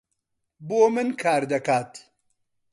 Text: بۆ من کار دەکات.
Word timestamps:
بۆ 0.67 0.79
من 0.93 1.07
کار 1.21 1.43
دەکات. 1.51 1.91